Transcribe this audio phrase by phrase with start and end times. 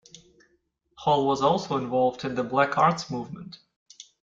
[0.97, 3.59] Hall was also involved in the Black Arts Movement.